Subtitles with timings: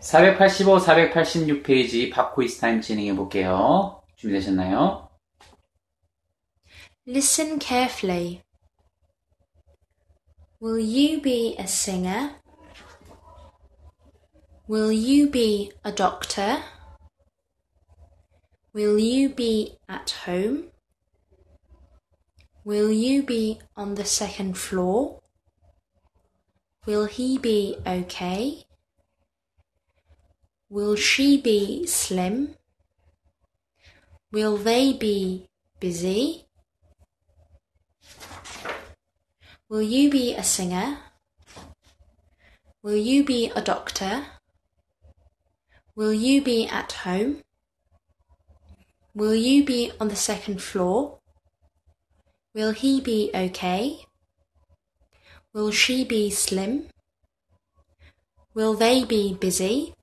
[0.00, 4.02] 485, 486페이지 밥코이스 타임 진행해 볼게요.
[4.16, 5.08] 준비되셨나요?
[7.06, 8.42] Listen carefully.
[10.60, 12.36] Will you be a singer?
[14.68, 16.62] Will you be a doctor?
[18.74, 20.70] Will you be at home?
[22.64, 25.20] Will you be on the second floor?
[26.84, 28.64] Will he be okay?
[30.71, 32.55] Will she be slim?
[34.31, 35.49] Will they be
[35.81, 36.45] busy?
[39.67, 40.99] Will you be a singer?
[42.81, 44.27] Will you be a doctor?
[45.93, 47.41] Will you be at home?
[49.13, 51.19] Will you be on the second floor?
[52.55, 54.05] Will he be okay?
[55.51, 56.87] Will she be slim?
[58.53, 59.95] Will they be busy?